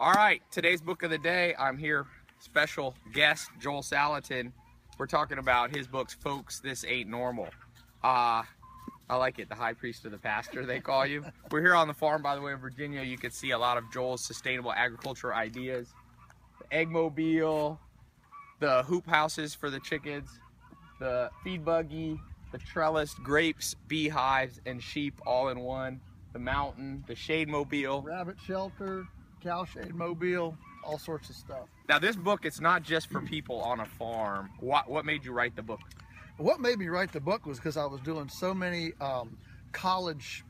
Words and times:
All 0.00 0.12
right, 0.12 0.40
today's 0.50 0.80
book 0.80 1.02
of 1.02 1.10
the 1.10 1.18
day. 1.18 1.54
I'm 1.58 1.76
here, 1.76 2.06
special 2.38 2.94
guest 3.12 3.50
Joel 3.60 3.82
Salatin. 3.82 4.50
We're 4.96 5.06
talking 5.06 5.36
about 5.36 5.76
his 5.76 5.86
books, 5.86 6.14
folks. 6.14 6.58
This 6.58 6.86
ain't 6.88 7.10
normal. 7.10 7.50
Uh, 8.02 8.44
I 9.10 9.16
like 9.16 9.38
it. 9.38 9.50
The 9.50 9.54
high 9.54 9.74
priest 9.74 10.06
of 10.06 10.12
the 10.12 10.16
pasture, 10.16 10.64
they 10.64 10.80
call 10.80 11.04
you. 11.04 11.22
We're 11.50 11.60
here 11.60 11.74
on 11.74 11.86
the 11.86 11.92
farm, 11.92 12.22
by 12.22 12.34
the 12.34 12.40
way, 12.40 12.52
in 12.52 12.58
Virginia. 12.58 13.02
You 13.02 13.18
can 13.18 13.30
see 13.30 13.50
a 13.50 13.58
lot 13.58 13.76
of 13.76 13.92
Joel's 13.92 14.24
sustainable 14.24 14.72
agriculture 14.72 15.34
ideas. 15.34 15.88
The 16.60 16.74
egg 16.74 16.88
mobile, 16.88 17.78
the 18.58 18.84
hoop 18.84 19.06
houses 19.06 19.54
for 19.54 19.68
the 19.68 19.80
chickens, 19.80 20.30
the 20.98 21.28
feed 21.44 21.62
buggy, 21.62 22.18
the 22.52 22.58
trellis, 22.58 23.12
grapes, 23.22 23.76
beehives, 23.86 24.62
and 24.64 24.82
sheep 24.82 25.20
all 25.26 25.50
in 25.50 25.60
one. 25.60 26.00
The 26.32 26.38
mountain, 26.38 27.04
the 27.06 27.14
shade 27.14 27.50
mobile. 27.50 28.00
Rabbit 28.00 28.36
shelter, 28.42 29.06
cow 29.40 29.64
shade 29.64 29.94
mobile, 29.94 30.56
all 30.84 30.98
sorts 30.98 31.30
of 31.30 31.36
stuff. 31.36 31.68
Now 31.88 31.98
this 31.98 32.16
book, 32.16 32.44
it's 32.44 32.60
not 32.60 32.82
just 32.82 33.10
for 33.10 33.20
people 33.20 33.60
on 33.60 33.80
a 33.80 33.86
farm. 33.86 34.50
What, 34.60 34.88
what 34.88 35.04
made 35.04 35.24
you 35.24 35.32
write 35.32 35.56
the 35.56 35.62
book? 35.62 35.80
What 36.36 36.60
made 36.60 36.78
me 36.78 36.88
write 36.88 37.12
the 37.12 37.20
book 37.20 37.46
was 37.46 37.58
because 37.58 37.76
I 37.76 37.84
was 37.84 38.00
doing 38.00 38.28
so 38.28 38.54
many 38.54 38.92
um, 39.00 39.36
college 39.72 40.44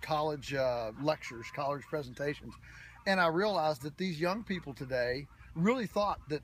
college 0.00 0.54
uh, 0.54 0.92
lectures, 1.02 1.46
college 1.54 1.82
presentations, 1.82 2.54
and 3.06 3.20
I 3.20 3.28
realized 3.28 3.82
that 3.82 3.96
these 3.96 4.20
young 4.20 4.42
people 4.44 4.72
today 4.72 5.26
really 5.54 5.86
thought 5.86 6.20
that 6.28 6.42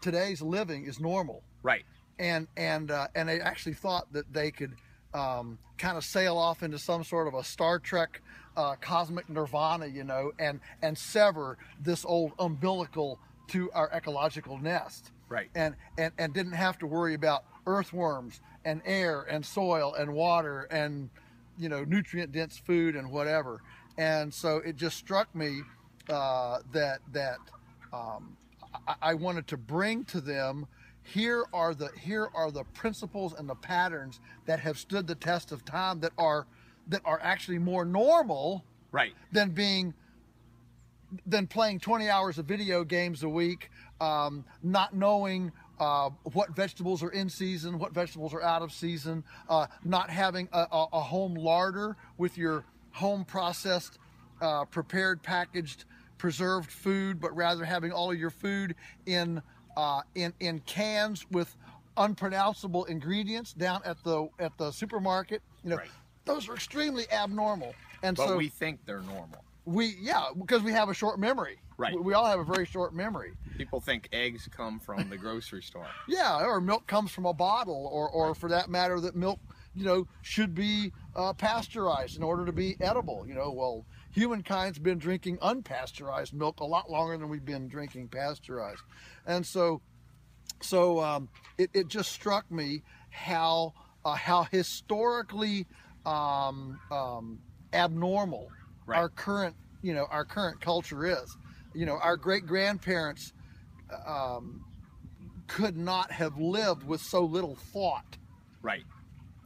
today's 0.00 0.42
living 0.42 0.84
is 0.84 1.00
normal. 1.00 1.42
Right. 1.62 1.84
And 2.18 2.48
and 2.56 2.90
uh, 2.90 3.08
and 3.14 3.28
they 3.28 3.40
actually 3.40 3.74
thought 3.74 4.12
that 4.12 4.32
they 4.32 4.50
could 4.50 4.74
um, 5.14 5.58
kind 5.78 5.96
of 5.96 6.04
sail 6.04 6.36
off 6.36 6.62
into 6.62 6.78
some 6.78 7.04
sort 7.04 7.28
of 7.28 7.34
a 7.34 7.44
Star 7.44 7.78
Trek 7.78 8.20
uh, 8.56 8.74
cosmic 8.80 9.28
nirvana, 9.28 9.86
you 9.86 10.04
know, 10.04 10.32
and 10.38 10.60
and 10.82 10.98
sever 10.98 11.56
this 11.80 12.04
old 12.04 12.32
umbilical 12.38 13.18
to 13.48 13.70
our 13.72 13.90
ecological 13.92 14.58
nest. 14.58 15.12
Right. 15.28 15.48
And 15.54 15.74
and 15.96 16.12
and 16.18 16.34
didn't 16.34 16.52
have 16.52 16.78
to 16.78 16.86
worry 16.86 17.14
about 17.14 17.44
earthworms 17.66 18.40
and 18.64 18.82
air 18.84 19.22
and 19.22 19.44
soil 19.44 19.94
and 19.94 20.12
water 20.12 20.66
and 20.70 21.10
you 21.58 21.68
know 21.68 21.84
nutrient 21.84 22.32
dense 22.32 22.58
food 22.58 22.96
and 22.96 23.10
whatever. 23.10 23.60
And 23.96 24.32
so 24.32 24.58
it 24.58 24.76
just 24.76 24.96
struck 24.96 25.34
me 25.34 25.62
uh, 26.08 26.58
that 26.72 27.00
that 27.12 27.38
um, 27.92 28.36
I, 28.86 28.94
I 29.02 29.14
wanted 29.14 29.46
to 29.48 29.56
bring 29.56 30.04
to 30.06 30.20
them 30.20 30.66
here 31.12 31.44
are 31.52 31.74
the 31.74 31.88
here 32.00 32.28
are 32.34 32.50
the 32.50 32.64
principles 32.74 33.32
and 33.34 33.48
the 33.48 33.54
patterns 33.54 34.20
that 34.46 34.60
have 34.60 34.78
stood 34.78 35.06
the 35.06 35.14
test 35.14 35.52
of 35.52 35.64
time 35.64 36.00
that 36.00 36.12
are 36.18 36.46
that 36.88 37.00
are 37.04 37.18
actually 37.22 37.58
more 37.58 37.84
normal 37.84 38.64
Right. 38.90 39.12
than 39.32 39.50
being 39.50 39.92
than 41.26 41.46
playing 41.46 41.80
20 41.80 42.08
hours 42.08 42.38
of 42.38 42.46
video 42.46 42.84
games 42.84 43.22
a 43.22 43.28
week 43.28 43.70
um, 44.00 44.44
not 44.62 44.94
knowing 44.94 45.52
uh, 45.80 46.10
what 46.32 46.50
vegetables 46.54 47.02
are 47.02 47.10
in 47.10 47.28
season 47.30 47.78
what 47.78 47.92
vegetables 47.92 48.32
are 48.34 48.42
out 48.42 48.62
of 48.62 48.72
season 48.72 49.24
uh, 49.48 49.66
not 49.84 50.10
having 50.10 50.48
a, 50.52 50.66
a, 50.70 50.86
a 50.94 51.00
home 51.00 51.34
larder 51.34 51.96
with 52.18 52.36
your 52.38 52.64
home 52.92 53.24
processed 53.24 53.98
uh, 54.40 54.64
prepared 54.66 55.22
packaged 55.22 55.84
preserved 56.18 56.70
food 56.70 57.20
but 57.20 57.34
rather 57.36 57.64
having 57.64 57.92
all 57.92 58.10
of 58.10 58.18
your 58.18 58.30
food 58.30 58.74
in 59.06 59.40
uh, 59.78 60.02
in 60.16 60.34
in 60.40 60.58
cans 60.60 61.24
with 61.30 61.56
unpronounceable 61.96 62.84
ingredients 62.86 63.52
down 63.52 63.80
at 63.84 63.96
the 64.04 64.28
at 64.40 64.56
the 64.58 64.70
supermarket 64.72 65.40
you 65.62 65.70
know 65.70 65.76
Right. 65.76 65.90
those 66.24 66.48
are 66.48 66.54
extremely 66.54 67.10
abnormal 67.12 67.74
and 68.02 68.16
But 68.16 68.26
so 68.26 68.36
we 68.36 68.48
think 68.48 68.80
they're 68.86 69.00
normal. 69.02 69.44
we 69.64 69.94
yeah 70.00 70.26
because 70.38 70.62
we 70.62 70.72
have 70.72 70.88
a 70.88 70.94
short 70.94 71.18
memory 71.20 71.58
Right. 71.76 71.94
we, 71.94 72.00
we 72.00 72.14
all 72.14 72.26
have 72.26 72.40
a 72.40 72.44
very 72.44 72.66
short 72.66 72.92
memory 72.94 73.32
People 73.56 73.80
think 73.80 74.08
eggs 74.12 74.48
come 74.56 74.78
from 74.78 75.08
the 75.10 75.16
grocery 75.16 75.62
store. 75.62 75.86
yeah 76.08 76.44
or 76.44 76.60
milk 76.60 76.86
comes 76.88 77.10
from 77.12 77.26
a 77.26 77.34
bottle 77.34 77.88
or 77.92 78.08
or 78.10 78.34
for 78.34 78.48
that 78.48 78.68
matter 78.68 79.00
that 79.00 79.14
milk 79.14 79.38
you 79.74 79.84
know 79.84 80.06
should 80.22 80.54
be 80.56 80.92
uh, 81.14 81.32
pasteurized 81.34 82.16
in 82.16 82.22
order 82.24 82.44
to 82.44 82.52
be 82.52 82.76
edible 82.80 83.24
you 83.28 83.34
know 83.34 83.52
well 83.52 83.84
humankind's 84.18 84.78
been 84.80 84.98
drinking 84.98 85.38
unpasteurized 85.38 86.32
milk 86.32 86.58
a 86.60 86.64
lot 86.64 86.90
longer 86.90 87.16
than 87.16 87.28
we've 87.28 87.44
been 87.44 87.68
drinking 87.68 88.08
pasteurized 88.08 88.82
and 89.26 89.46
so 89.46 89.80
so 90.60 91.00
um, 91.00 91.28
it, 91.56 91.70
it 91.72 91.86
just 91.86 92.10
struck 92.10 92.50
me 92.50 92.82
how 93.10 93.72
uh, 94.04 94.14
how 94.14 94.42
historically 94.42 95.66
um, 96.04 96.78
um, 96.90 97.38
abnormal 97.72 98.48
Right. 98.86 98.98
our 98.98 99.08
current 99.10 99.54
you 99.82 99.92
know 99.92 100.06
our 100.10 100.24
current 100.24 100.60
culture 100.62 101.04
is 101.04 101.36
you 101.74 101.84
know 101.84 101.98
our 102.02 102.16
great 102.16 102.46
grandparents 102.46 103.34
um, 104.06 104.64
could 105.46 105.76
not 105.76 106.10
have 106.10 106.38
lived 106.38 106.84
with 106.84 107.00
so 107.02 107.22
little 107.24 107.54
thought 107.54 108.16
Right. 108.62 108.82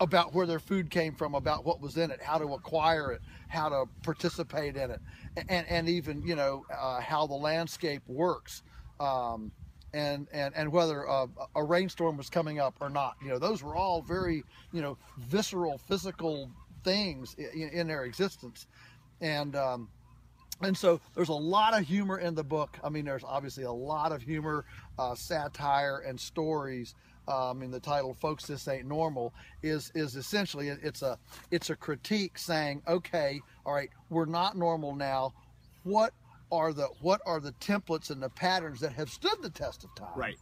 About 0.00 0.34
where 0.34 0.46
their 0.46 0.58
food 0.58 0.90
came 0.90 1.14
from, 1.14 1.34
about 1.34 1.64
what 1.64 1.80
was 1.80 1.96
in 1.96 2.10
it, 2.10 2.22
how 2.22 2.38
to 2.38 2.54
acquire 2.54 3.12
it, 3.12 3.20
how 3.48 3.68
to 3.68 3.84
participate 4.02 4.76
in 4.76 4.90
it, 4.90 5.00
and 5.48 5.66
and 5.68 5.88
even 5.88 6.22
you 6.22 6.36
know 6.36 6.64
uh, 6.76 7.00
how 7.00 7.26
the 7.26 7.34
landscape 7.34 8.02
works, 8.06 8.62
um, 9.00 9.50
and 9.92 10.28
and 10.32 10.54
and 10.56 10.70
whether 10.70 11.08
uh, 11.08 11.26
a 11.54 11.64
rainstorm 11.64 12.16
was 12.16 12.28
coming 12.28 12.58
up 12.58 12.74
or 12.80 12.90
not. 12.90 13.16
You 13.22 13.28
know, 13.28 13.38
those 13.38 13.62
were 13.62 13.76
all 13.76 14.02
very 14.02 14.42
you 14.72 14.82
know 14.82 14.98
visceral, 15.18 15.78
physical 15.78 16.50
things 16.84 17.34
in, 17.34 17.70
in 17.70 17.86
their 17.88 18.04
existence, 18.04 18.66
and. 19.20 19.56
Um, 19.56 19.88
and 20.62 20.74
so 20.74 21.00
there's 21.14 21.28
a 21.28 21.34
lot 21.34 21.78
of 21.78 21.86
humor 21.86 22.18
in 22.18 22.34
the 22.34 22.42
book. 22.42 22.78
I 22.82 22.88
mean, 22.88 23.04
there's 23.04 23.24
obviously 23.24 23.64
a 23.64 23.72
lot 23.72 24.10
of 24.10 24.22
humor, 24.22 24.64
uh, 24.98 25.14
satire, 25.14 25.98
and 25.98 26.18
stories. 26.18 26.94
Um, 27.28 27.62
in 27.62 27.70
the 27.70 27.80
title, 27.80 28.14
"Folks, 28.14 28.46
This 28.46 28.68
Ain't 28.68 28.86
Normal," 28.86 29.34
is 29.62 29.90
is 29.94 30.16
essentially 30.16 30.68
it's 30.68 31.02
a 31.02 31.18
it's 31.50 31.70
a 31.70 31.76
critique 31.76 32.38
saying, 32.38 32.82
okay, 32.86 33.40
all 33.64 33.74
right, 33.74 33.90
we're 34.10 34.26
not 34.26 34.56
normal 34.56 34.94
now. 34.94 35.32
What 35.84 36.12
are 36.52 36.72
the 36.72 36.88
what 37.00 37.20
are 37.26 37.40
the 37.40 37.52
templates 37.54 38.10
and 38.10 38.22
the 38.22 38.30
patterns 38.30 38.80
that 38.80 38.92
have 38.92 39.10
stood 39.10 39.42
the 39.42 39.50
test 39.50 39.84
of 39.84 39.94
time? 39.96 40.08
Right. 40.14 40.38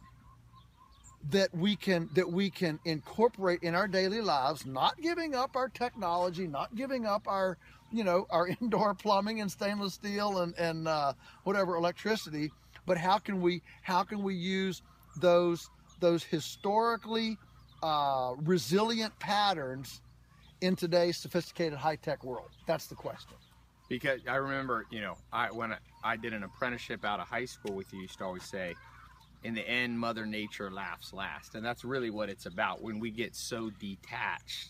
that 1.31 1.53
we 1.55 1.75
can 1.75 2.09
that 2.13 2.31
we 2.31 2.49
can 2.51 2.79
incorporate 2.85 3.63
in 3.63 3.73
our 3.73 3.87
daily 3.87 4.21
lives 4.21 4.65
not 4.65 4.99
giving 5.01 5.33
up 5.33 5.55
our 5.55 5.69
technology 5.69 6.47
not 6.47 6.75
giving 6.75 7.05
up 7.07 7.27
our 7.27 7.57
you 7.91 8.03
know 8.03 8.27
our 8.29 8.47
indoor 8.61 8.93
plumbing 8.93 9.41
and 9.41 9.51
stainless 9.51 9.95
steel 9.95 10.39
and 10.39 10.53
and 10.59 10.87
uh, 10.87 11.13
whatever 11.43 11.75
electricity 11.75 12.51
but 12.85 12.97
how 12.97 13.17
can 13.17 13.41
we 13.41 13.61
how 13.81 14.03
can 14.03 14.21
we 14.21 14.35
use 14.35 14.83
those 15.17 15.69
those 16.05 16.23
historically 16.23 17.35
uh, 17.81 18.33
resilient 18.43 19.17
patterns 19.17 20.01
in 20.61 20.75
today's 20.75 21.17
sophisticated 21.17 21.77
high-tech 21.79 22.23
world 22.23 22.49
that's 22.67 22.85
the 22.85 22.93
question 22.93 23.33
Because 23.89 24.21
I 24.29 24.35
remember, 24.35 24.85
you 24.91 25.01
know, 25.01 25.15
I 25.33 25.47
when 25.51 25.73
I, 25.73 25.77
I 26.03 26.15
did 26.15 26.33
an 26.33 26.43
apprenticeship 26.43 27.03
out 27.05 27.19
of 27.19 27.27
high 27.27 27.45
school 27.45 27.73
with 27.75 27.91
you, 27.91 27.97
you 27.97 28.03
used 28.03 28.19
to 28.19 28.25
always 28.25 28.43
say, 28.43 28.75
in 29.43 29.53
the 29.55 29.67
end, 29.67 29.99
Mother 29.99 30.25
Nature 30.27 30.69
laughs 30.71 31.11
last. 31.13 31.53
And 31.55 31.63
that's 31.65 31.83
really 31.83 32.09
what 32.11 32.29
it's 32.29 32.45
about 32.47 32.81
when 32.83 32.99
we 32.99 33.09
get 33.11 33.35
so 33.35 33.71
detached 33.79 34.69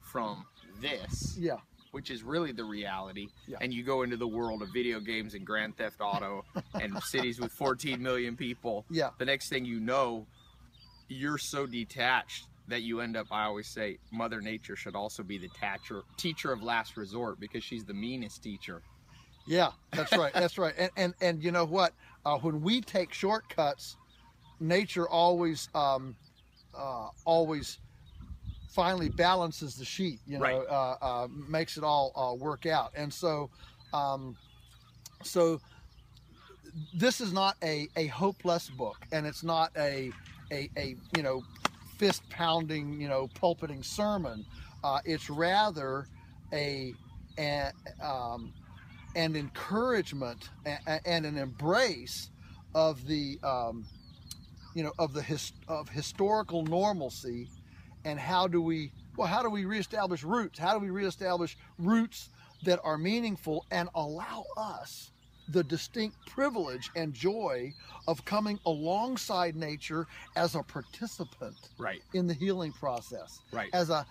from 0.00 0.44
this, 0.80 1.36
yeah 1.38 1.56
which 1.92 2.10
is 2.10 2.22
really 2.22 2.52
the 2.52 2.64
reality, 2.64 3.26
Yeah. 3.46 3.56
and 3.62 3.72
you 3.72 3.82
go 3.82 4.02
into 4.02 4.18
the 4.18 4.26
world 4.28 4.60
of 4.60 4.68
video 4.70 5.00
games 5.00 5.32
and 5.32 5.46
Grand 5.46 5.78
Theft 5.78 6.00
Auto 6.02 6.44
and 6.82 7.02
cities 7.02 7.40
with 7.40 7.52
14 7.52 8.02
million 8.02 8.36
people. 8.36 8.84
yeah 8.90 9.10
The 9.18 9.24
next 9.24 9.48
thing 9.48 9.64
you 9.64 9.80
know, 9.80 10.26
you're 11.08 11.38
so 11.38 11.66
detached 11.66 12.46
that 12.68 12.82
you 12.82 13.00
end 13.00 13.16
up, 13.16 13.26
I 13.30 13.44
always 13.44 13.68
say, 13.68 13.98
Mother 14.10 14.40
Nature 14.40 14.74
should 14.76 14.96
also 14.96 15.22
be 15.22 15.38
the 15.38 15.48
teacher, 15.48 16.02
teacher 16.16 16.52
of 16.52 16.62
last 16.62 16.96
resort 16.96 17.38
because 17.38 17.62
she's 17.62 17.84
the 17.84 17.94
meanest 17.94 18.42
teacher. 18.42 18.82
Yeah, 19.46 19.70
that's 19.92 20.16
right. 20.16 20.32
That's 20.32 20.58
right. 20.58 20.74
And 20.76 20.90
and 20.96 21.14
and 21.20 21.44
you 21.44 21.52
know 21.52 21.64
what? 21.64 21.92
Uh, 22.24 22.36
when 22.38 22.60
we 22.62 22.80
take 22.80 23.12
shortcuts, 23.14 23.96
nature 24.58 25.08
always 25.08 25.68
um, 25.74 26.16
uh, 26.76 27.10
always 27.24 27.78
finally 28.70 29.08
balances 29.08 29.76
the 29.76 29.84
sheet. 29.84 30.18
You 30.26 30.38
know, 30.38 30.44
Right. 30.44 30.68
uh, 30.68 30.96
uh, 31.00 31.28
makes 31.30 31.76
it 31.76 31.84
all 31.84 32.12
uh, 32.16 32.34
work 32.34 32.66
out. 32.66 32.90
And 32.96 33.14
so, 33.14 33.48
um, 33.94 34.36
so 35.22 35.60
this 36.92 37.20
is 37.20 37.32
not 37.32 37.56
a 37.62 37.88
a 37.94 38.08
hopeless 38.08 38.68
book, 38.68 38.96
and 39.12 39.24
it's 39.26 39.44
not 39.44 39.70
a 39.76 40.10
a, 40.50 40.70
a 40.76 40.96
you 41.16 41.22
know 41.22 41.42
fist 41.98 42.28
pounding 42.30 43.00
you 43.00 43.08
know 43.08 43.28
pulpiting 43.34 43.82
sermon. 43.82 44.44
Uh, 44.84 45.00
it's 45.04 45.28
rather 45.30 46.06
a, 46.52 46.94
a 47.38 47.70
um, 48.02 48.52
an 49.14 49.34
encouragement 49.34 50.50
and 51.06 51.26
an 51.26 51.38
embrace 51.38 52.30
of 52.74 53.06
the 53.06 53.38
um, 53.42 53.86
you 54.74 54.82
know 54.82 54.92
of 54.98 55.14
the 55.14 55.22
his, 55.22 55.52
of 55.68 55.88
historical 55.88 56.62
normalcy 56.64 57.48
and 58.04 58.20
how 58.20 58.46
do 58.46 58.60
we 58.60 58.92
well 59.16 59.26
how 59.26 59.42
do 59.42 59.48
we 59.48 59.64
reestablish 59.64 60.22
roots 60.22 60.58
how 60.58 60.74
do 60.74 60.78
we 60.78 60.90
reestablish 60.90 61.56
roots 61.78 62.28
that 62.62 62.78
are 62.84 62.98
meaningful 62.98 63.64
and 63.70 63.88
allow 63.94 64.44
us 64.56 65.12
the 65.48 65.62
distinct 65.62 66.16
privilege 66.26 66.90
and 66.96 67.12
joy 67.12 67.72
of 68.08 68.24
coming 68.24 68.58
alongside 68.66 69.54
nature 69.56 70.06
as 70.34 70.54
a 70.54 70.62
participant 70.62 71.54
Right. 71.78 72.02
in 72.14 72.26
the 72.26 72.34
healing 72.34 72.72
process 72.72 73.40
Right. 73.52 73.70
as 73.72 73.90
a 73.90 74.06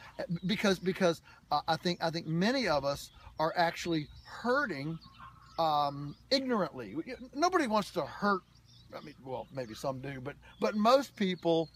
because 0.46 0.80
because 0.80 1.22
uh, 1.52 1.62
I 1.68 1.76
think 1.78 2.04
I 2.04 2.10
think 2.10 2.28
many 2.28 2.68
of 2.68 2.86
us 2.86 3.12
are 3.40 3.54
actually 3.56 4.08
hurting 4.26 4.98
um, 5.60 6.16
ignorantly. 6.32 6.96
Nobody 7.34 7.68
wants 7.68 7.92
to 7.92 8.02
hurt. 8.02 8.42
I 8.96 9.02
mean, 9.04 9.16
well, 9.24 9.48
maybe 9.54 9.74
some 9.74 10.00
do, 10.00 10.22
but 10.22 10.36
but 10.60 10.76
most 10.76 11.16
people, 11.16 11.70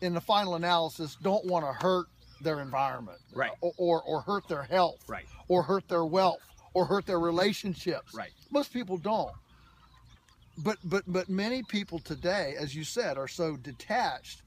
in 0.00 0.14
the 0.14 0.20
final 0.20 0.54
analysis, 0.54 1.16
don't 1.22 1.44
want 1.46 1.64
to 1.64 1.72
hurt 1.72 2.06
their 2.40 2.60
environment, 2.60 3.18
Right. 3.34 3.50
Or, 3.60 3.72
or 3.78 4.02
or 4.02 4.20
hurt 4.22 4.46
their 4.48 4.62
health, 4.62 5.00
Right. 5.08 5.26
or 5.48 5.62
hurt 5.62 5.88
their 5.88 6.04
wealth, 6.04 6.40
or 6.74 6.84
hurt 6.86 7.06
their 7.06 7.20
relationships. 7.20 8.14
Right. 8.14 8.30
Most 8.50 8.72
people 8.72 8.96
don't. 8.98 9.32
But 10.58 10.78
but 10.84 11.04
but 11.06 11.28
many 11.28 11.62
people 11.62 11.98
today, 12.00 12.54
as 12.58 12.74
you 12.74 12.82
said, 12.84 13.16
are 13.16 13.28
so 13.28 13.56
detached 13.56 14.42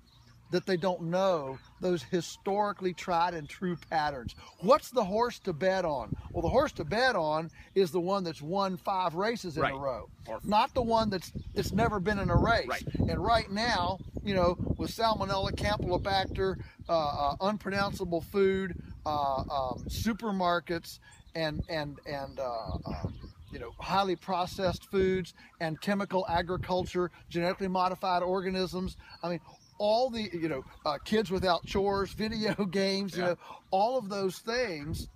that 0.52 0.66
they 0.66 0.76
don't 0.76 1.04
know 1.04 1.58
those 1.80 2.04
historically 2.04 2.94
tried 2.94 3.34
and 3.34 3.48
true 3.48 3.78
patterns. 3.90 4.36
What's 4.60 4.90
the 4.90 5.06
horse 5.06 5.40
to 5.40 5.54
bet 5.54 5.86
on? 5.86 6.14
Well, 6.34 6.42
the 6.42 6.50
horse 6.50 6.74
to 6.74 6.84
bet 6.84 7.16
on 7.16 7.50
is 7.74 7.92
the 7.92 8.02
one 8.02 8.26
that's 8.26 8.42
won 8.42 8.76
five 8.76 9.16
races 9.16 9.56
in 9.56 9.64
Right. 9.64 9.74
a 9.74 9.78
row, 9.78 10.10
not 10.44 10.74
the 10.74 10.82
one 10.82 11.10
that's 11.10 11.32
that's 11.56 11.72
never 11.72 12.02
been 12.02 12.20
in 12.20 12.30
a 12.30 12.36
race. 12.36 12.68
Right. 12.68 12.84
And 13.08 13.24
right 13.24 13.50
now, 13.50 13.98
you 14.26 14.34
know, 14.36 14.58
with 14.78 14.92
salmonella, 14.92 15.54
campylobacter, 15.56 16.62
uh, 16.90 16.92
uh, 17.30 17.36
unpronounceable 17.40 18.20
food, 18.20 18.76
uh, 19.06 19.36
um, 19.38 19.86
supermarkets, 19.88 21.00
and 21.36 21.64
and 21.70 22.00
and 22.06 22.40
uh, 22.40 22.72
um, 22.86 23.14
you 23.52 23.60
know 23.60 23.72
highly 23.80 24.16
processed 24.16 24.86
foods 24.92 25.34
and 25.60 25.80
chemical 25.82 26.26
agriculture, 26.30 27.12
genetically 27.30 27.68
modified 27.68 28.24
organisms. 28.24 28.98
I 29.24 29.30
mean, 29.30 29.40
all 29.78 30.10
the 30.10 30.30
you 30.34 30.50
know 30.50 30.64
uh, 30.86 30.98
kids 31.04 31.32
without 31.32 31.66
chores, 31.66 32.12
video 32.18 32.54
games, 32.66 33.16
you 33.16 33.24
Yeah. 33.24 33.30
know, 33.30 33.36
all 33.72 33.98
of 33.98 34.10
those 34.10 34.40
things 34.40 35.08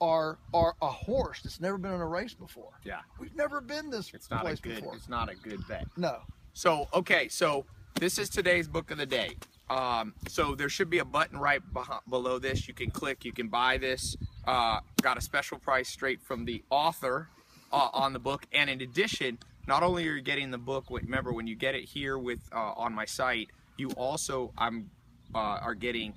are 0.00 0.38
are 0.52 0.74
a 0.82 0.88
horse 0.88 1.40
that's 1.42 1.60
never 1.60 1.78
been 1.78 1.92
in 1.92 2.00
a 2.00 2.06
race 2.06 2.34
before. 2.34 2.72
Yeah. 2.84 3.00
We've 3.18 3.34
never 3.36 3.60
been 3.60 3.90
this 3.90 4.12
It's 4.12 4.30
not 4.30 4.40
a 4.40 4.44
place 4.44 4.60
good. 4.60 4.76
before. 4.76 4.96
It's 4.96 5.08
not 5.08 5.28
a 5.30 5.34
good 5.36 5.66
bet. 5.68 5.86
No. 5.96 6.18
So 6.52 6.88
okay, 6.94 7.28
so 7.28 7.64
this 7.98 8.18
is 8.18 8.28
today's 8.28 8.68
book 8.68 8.90
of 8.90 8.98
the 8.98 9.06
day. 9.06 9.36
Um, 9.70 10.14
so 10.28 10.54
there 10.54 10.68
should 10.68 10.90
be 10.90 10.98
a 10.98 11.04
button 11.04 11.38
right 11.38 11.62
beh- 11.72 12.00
below 12.08 12.38
this. 12.38 12.68
You 12.68 12.74
can 12.74 12.90
click. 12.90 13.24
You 13.24 13.32
can 13.32 13.48
buy 13.48 13.78
this. 13.78 14.16
Uh, 14.46 14.80
got 15.00 15.16
a 15.16 15.20
special 15.20 15.58
price 15.58 15.88
straight 15.88 16.20
from 16.20 16.44
the 16.44 16.62
author 16.70 17.28
uh, 17.72 17.88
on 17.92 18.12
the 18.12 18.18
book. 18.18 18.46
And 18.52 18.68
in 18.68 18.80
addition, 18.82 19.38
not 19.66 19.82
only 19.82 20.06
are 20.08 20.14
you 20.14 20.22
getting 20.22 20.50
the 20.50 20.58
book, 20.58 20.86
remember 20.90 21.32
when 21.32 21.46
you 21.46 21.56
get 21.56 21.74
it 21.74 21.84
here 21.84 22.18
with 22.18 22.40
uh, 22.52 22.72
on 22.76 22.92
my 22.92 23.06
site, 23.06 23.48
you 23.76 23.90
also 23.92 24.52
I'm 24.58 24.90
uh, 25.34 25.38
are 25.38 25.74
getting 25.74 26.14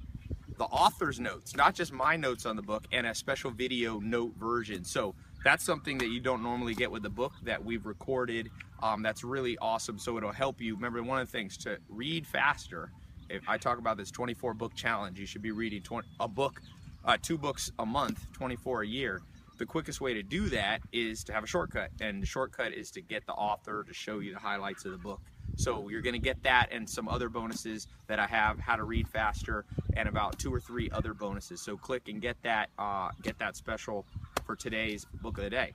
the 0.57 0.65
author's 0.65 1.19
notes, 1.19 1.55
not 1.55 1.75
just 1.75 1.93
my 1.93 2.15
notes 2.15 2.45
on 2.45 2.55
the 2.55 2.61
book, 2.61 2.85
and 2.91 3.07
a 3.07 3.15
special 3.15 3.51
video 3.51 3.99
note 3.99 4.33
version. 4.37 4.83
So 4.83 5.15
that's 5.43 5.63
something 5.63 5.97
that 5.99 6.09
you 6.09 6.19
don't 6.19 6.43
normally 6.43 6.73
get 6.73 6.91
with 6.91 7.03
the 7.03 7.09
book 7.09 7.33
that 7.43 7.63
we've 7.63 7.85
recorded. 7.85 8.49
Um, 8.81 9.01
that's 9.01 9.23
really 9.23 9.57
awesome. 9.59 9.99
So 9.99 10.17
it'll 10.17 10.31
help 10.31 10.59
you. 10.59 10.75
Remember, 10.75 11.01
one 11.03 11.19
of 11.21 11.27
the 11.27 11.31
things 11.31 11.57
to 11.57 11.77
read 11.89 12.27
faster. 12.27 12.91
If 13.29 13.47
I 13.47 13.57
talk 13.57 13.77
about 13.77 13.97
this 13.97 14.11
24 14.11 14.53
book 14.53 14.73
challenge, 14.75 15.19
you 15.19 15.25
should 15.25 15.41
be 15.41 15.51
reading 15.51 15.81
20, 15.81 16.07
a 16.19 16.27
book, 16.27 16.61
uh, 17.03 17.17
two 17.21 17.37
books 17.37 17.71
a 17.79 17.85
month, 17.85 18.25
24 18.33 18.83
a 18.83 18.87
year. 18.87 19.21
The 19.57 19.65
quickest 19.65 20.01
way 20.01 20.13
to 20.13 20.23
do 20.23 20.49
that 20.49 20.81
is 20.91 21.23
to 21.25 21.33
have 21.33 21.43
a 21.43 21.47
shortcut, 21.47 21.89
and 21.99 22.21
the 22.21 22.27
shortcut 22.27 22.73
is 22.73 22.91
to 22.91 23.01
get 23.01 23.25
the 23.25 23.33
author 23.33 23.83
to 23.83 23.93
show 23.93 24.19
you 24.19 24.33
the 24.33 24.39
highlights 24.39 24.85
of 24.85 24.91
the 24.91 24.97
book. 24.97 25.19
So 25.55 25.89
you're 25.89 26.01
going 26.01 26.13
to 26.13 26.19
get 26.19 26.43
that 26.43 26.69
and 26.71 26.87
some 26.87 27.07
other 27.07 27.29
bonuses 27.29 27.87
that 28.05 28.19
I 28.19 28.27
have, 28.27 28.59
how 28.59 28.75
to 28.75 28.83
read 28.83 29.07
faster, 29.07 29.65
and 29.95 30.07
about 30.07 30.37
two 30.37 30.53
or 30.53 30.59
three 30.59 30.91
other 30.91 31.13
bonuses. 31.15 31.59
So 31.61 31.75
click 31.75 32.07
and 32.07 32.21
get 32.21 32.37
that, 32.43 32.69
uh, 32.77 33.09
get 33.23 33.39
that 33.39 33.55
special 33.55 34.05
for 34.45 34.55
today's 34.55 35.05
book 35.21 35.37
of 35.39 35.43
the 35.43 35.49
day. 35.49 35.73